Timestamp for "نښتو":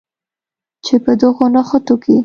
1.53-1.95